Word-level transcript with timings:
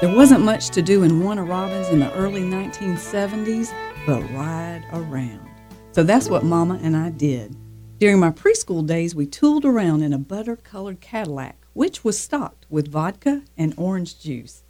There 0.00 0.14
wasn't 0.14 0.44
much 0.44 0.68
to 0.70 0.80
do 0.80 1.02
in 1.02 1.24
Warner 1.24 1.44
Robins 1.44 1.88
in 1.88 1.98
the 1.98 2.12
early 2.12 2.42
1970s 2.42 3.74
but 4.06 4.22
ride 4.30 4.84
around. 4.92 5.50
So 5.90 6.04
that's 6.04 6.28
what 6.28 6.44
Mama 6.44 6.78
and 6.80 6.96
I 6.96 7.10
did. 7.10 7.56
During 7.98 8.20
my 8.20 8.30
preschool 8.30 8.86
days, 8.86 9.16
we 9.16 9.26
tooled 9.26 9.64
around 9.64 10.02
in 10.02 10.12
a 10.12 10.18
butter 10.18 10.54
colored 10.54 11.00
Cadillac, 11.00 11.56
which 11.72 12.04
was 12.04 12.16
stocked 12.16 12.64
with 12.70 12.92
vodka 12.92 13.42
and 13.56 13.74
orange 13.76 14.20
juice. 14.20 14.62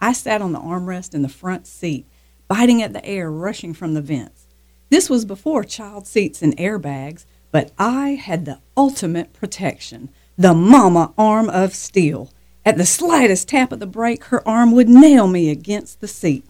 I 0.00 0.14
sat 0.14 0.40
on 0.40 0.52
the 0.52 0.58
armrest 0.58 1.12
in 1.12 1.20
the 1.20 1.28
front 1.28 1.66
seat, 1.66 2.06
biting 2.48 2.80
at 2.80 2.94
the 2.94 3.04
air 3.04 3.30
rushing 3.30 3.74
from 3.74 3.92
the 3.92 4.00
vents. 4.00 4.46
This 4.88 5.10
was 5.10 5.26
before 5.26 5.64
child 5.64 6.06
seats 6.06 6.40
and 6.40 6.56
airbags, 6.56 7.26
but 7.50 7.72
I 7.78 8.12
had 8.12 8.46
the 8.46 8.60
ultimate 8.74 9.34
protection 9.34 10.08
the 10.38 10.54
mama 10.54 11.12
arm 11.18 11.50
of 11.50 11.74
steel. 11.74 12.30
At 12.64 12.76
the 12.76 12.86
slightest 12.86 13.48
tap 13.48 13.72
of 13.72 13.80
the 13.80 13.86
brake, 13.86 14.24
her 14.26 14.46
arm 14.46 14.70
would 14.70 14.88
nail 14.88 15.26
me 15.26 15.50
against 15.50 16.00
the 16.00 16.06
seat. 16.06 16.44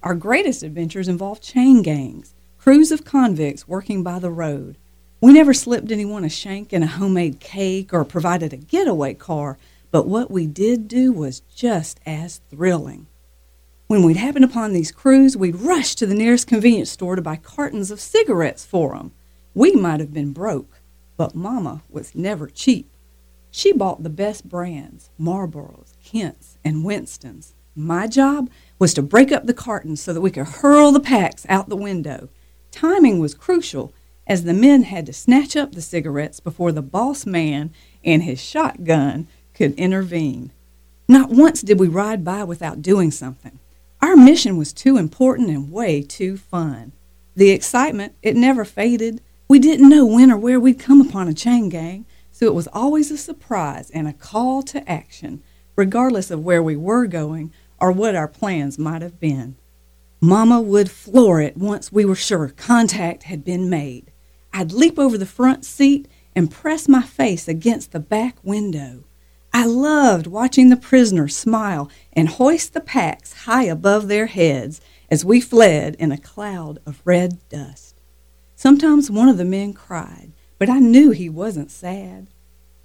Our 0.00 0.14
greatest 0.14 0.62
adventures 0.62 1.08
involved 1.08 1.42
chain 1.42 1.82
gangs, 1.82 2.32
crews 2.58 2.92
of 2.92 3.04
convicts 3.04 3.66
working 3.66 4.04
by 4.04 4.20
the 4.20 4.30
road. 4.30 4.76
We 5.20 5.32
never 5.32 5.52
slipped 5.52 5.90
anyone 5.90 6.24
a 6.24 6.28
shank 6.28 6.72
in 6.72 6.84
a 6.84 6.86
homemade 6.86 7.40
cake 7.40 7.92
or 7.92 8.04
provided 8.04 8.52
a 8.52 8.56
getaway 8.56 9.14
car, 9.14 9.58
but 9.90 10.06
what 10.06 10.30
we 10.30 10.46
did 10.46 10.86
do 10.86 11.10
was 11.10 11.40
just 11.52 11.98
as 12.06 12.40
thrilling. 12.48 13.08
When 13.88 14.04
we'd 14.04 14.16
happen 14.18 14.44
upon 14.44 14.72
these 14.72 14.92
crews, 14.92 15.36
we'd 15.36 15.56
rush 15.56 15.96
to 15.96 16.06
the 16.06 16.14
nearest 16.14 16.46
convenience 16.46 16.90
store 16.90 17.16
to 17.16 17.22
buy 17.22 17.34
cartons 17.34 17.90
of 17.90 18.00
cigarettes 18.00 18.64
for 18.64 18.94
'em. 18.94 19.10
We 19.54 19.72
might 19.72 19.98
have 19.98 20.14
been 20.14 20.32
broke, 20.32 20.80
but 21.16 21.34
Mama 21.34 21.82
was 21.90 22.14
never 22.14 22.46
cheap. 22.46 22.88
She 23.54 23.72
bought 23.72 24.02
the 24.02 24.10
best 24.10 24.48
brands 24.48 25.10
Marlboros, 25.20 25.92
Kents, 26.02 26.56
and 26.64 26.84
Winstons. 26.84 27.54
My 27.76 28.06
job 28.06 28.48
was 28.78 28.94
to 28.94 29.02
break 29.02 29.30
up 29.30 29.44
the 29.44 29.54
cartons 29.54 30.00
so 30.00 30.14
that 30.14 30.22
we 30.22 30.30
could 30.30 30.46
hurl 30.46 30.90
the 30.90 31.00
packs 31.00 31.44
out 31.50 31.68
the 31.68 31.76
window. 31.76 32.30
Timing 32.70 33.18
was 33.18 33.34
crucial 33.34 33.92
as 34.26 34.44
the 34.44 34.54
men 34.54 34.84
had 34.84 35.04
to 35.04 35.12
snatch 35.12 35.54
up 35.54 35.72
the 35.72 35.82
cigarettes 35.82 36.40
before 36.40 36.72
the 36.72 36.80
boss 36.80 37.26
man 37.26 37.70
and 38.02 38.22
his 38.22 38.40
shotgun 38.40 39.28
could 39.52 39.74
intervene. 39.74 40.50
Not 41.06 41.28
once 41.28 41.60
did 41.60 41.78
we 41.78 41.88
ride 41.88 42.24
by 42.24 42.44
without 42.44 42.80
doing 42.80 43.10
something. 43.10 43.58
Our 44.00 44.16
mission 44.16 44.56
was 44.56 44.72
too 44.72 44.96
important 44.96 45.50
and 45.50 45.70
way 45.70 46.00
too 46.00 46.38
fun. 46.38 46.92
The 47.36 47.50
excitement, 47.50 48.14
it 48.22 48.34
never 48.34 48.64
faded. 48.64 49.20
We 49.46 49.58
didn't 49.58 49.90
know 49.90 50.06
when 50.06 50.30
or 50.30 50.38
where 50.38 50.58
we'd 50.58 50.78
come 50.78 51.02
upon 51.02 51.28
a 51.28 51.34
chain 51.34 51.68
gang, 51.68 52.06
so 52.42 52.48
it 52.48 52.54
was 52.54 52.66
always 52.72 53.12
a 53.12 53.16
surprise 53.16 53.88
and 53.90 54.08
a 54.08 54.12
call 54.12 54.64
to 54.64 54.90
action, 54.90 55.40
regardless 55.76 56.28
of 56.28 56.44
where 56.44 56.60
we 56.60 56.74
were 56.74 57.06
going 57.06 57.52
or 57.78 57.92
what 57.92 58.16
our 58.16 58.26
plans 58.26 58.80
might 58.80 59.00
have 59.00 59.20
been. 59.20 59.54
Mama 60.20 60.60
would 60.60 60.90
floor 60.90 61.40
it 61.40 61.56
once 61.56 61.92
we 61.92 62.04
were 62.04 62.16
sure 62.16 62.48
contact 62.48 63.22
had 63.22 63.44
been 63.44 63.70
made. 63.70 64.10
I'd 64.52 64.72
leap 64.72 64.98
over 64.98 65.16
the 65.16 65.24
front 65.24 65.64
seat 65.64 66.08
and 66.34 66.50
press 66.50 66.88
my 66.88 67.02
face 67.02 67.46
against 67.46 67.92
the 67.92 68.00
back 68.00 68.38
window. 68.42 69.04
I 69.54 69.64
loved 69.64 70.26
watching 70.26 70.68
the 70.68 70.76
prisoners 70.76 71.36
smile 71.36 71.88
and 72.12 72.28
hoist 72.28 72.74
the 72.74 72.80
packs 72.80 73.44
high 73.44 73.66
above 73.66 74.08
their 74.08 74.26
heads 74.26 74.80
as 75.08 75.24
we 75.24 75.40
fled 75.40 75.94
in 76.00 76.10
a 76.10 76.18
cloud 76.18 76.80
of 76.86 77.02
red 77.04 77.38
dust. 77.48 78.00
Sometimes 78.56 79.12
one 79.12 79.28
of 79.28 79.38
the 79.38 79.44
men 79.44 79.72
cried, 79.72 80.32
but 80.62 80.70
I 80.70 80.78
knew 80.78 81.10
he 81.10 81.28
wasn't 81.28 81.72
sad. 81.72 82.28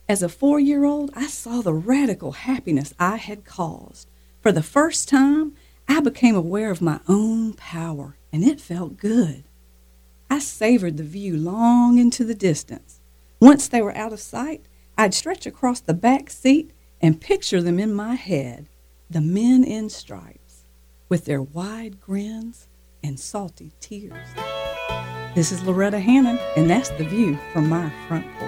As 0.10 0.24
a 0.24 0.30
four 0.30 0.60
year 0.60 0.84
old, 0.84 1.12
I 1.14 1.28
saw 1.28 1.62
the 1.62 1.76
radical 1.76 2.32
happiness 2.32 2.92
I 2.98 3.18
had 3.18 3.46
caused. 3.46 4.10
For 4.42 4.52
the 4.52 4.64
first 4.64 5.08
time, 5.08 5.54
I 5.88 6.00
became 6.00 6.36
aware 6.36 6.72
of 6.72 6.82
my 6.82 7.02
own 7.08 7.54
power, 7.54 8.18
and 8.34 8.44
it 8.44 8.60
felt 8.60 8.98
good. 8.98 9.44
I 10.28 10.40
savored 10.40 10.98
the 10.98 11.04
view 11.04 11.38
long 11.38 12.00
into 12.00 12.26
the 12.26 12.34
distance. 12.34 13.00
Once 13.40 13.68
they 13.68 13.84
were 13.84 13.96
out 13.96 14.12
of 14.12 14.22
sight, 14.22 14.66
I'd 14.98 15.14
stretch 15.14 15.46
across 15.46 15.80
the 15.80 15.94
back 15.94 16.32
seat 16.32 16.72
and 17.00 17.22
picture 17.22 17.62
them 17.62 17.78
in 17.78 17.94
my 17.94 18.16
head 18.16 18.70
the 19.08 19.22
men 19.22 19.64
in 19.64 19.92
stripes, 19.92 20.64
with 21.10 21.26
their 21.26 21.44
wide 21.44 22.02
grins 22.02 22.68
and 23.04 23.20
salty 23.20 23.74
tears. 23.80 24.30
This 25.38 25.52
is 25.52 25.62
Lauretta 25.62 26.02
Hannon, 26.02 26.40
and 26.56 26.68
that's 26.68 26.90
the 26.90 27.04
view 27.04 27.38
from 27.54 27.70
my 27.70 27.92
front 28.08 28.26
porch. 28.40 28.47